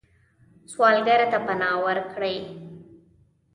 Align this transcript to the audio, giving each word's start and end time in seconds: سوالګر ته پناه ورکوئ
سوالګر 0.71 1.21
ته 1.31 1.37
پناه 1.45 1.77
ورکوئ 1.85 2.37